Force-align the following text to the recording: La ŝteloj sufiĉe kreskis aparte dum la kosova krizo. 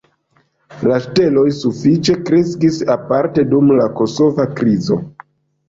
La 0.91 0.95
ŝteloj 1.03 1.43
sufiĉe 1.57 2.17
kreskis 2.31 2.81
aparte 2.97 3.47
dum 3.55 3.73
la 3.83 3.89
kosova 4.03 4.51
krizo. 4.59 5.03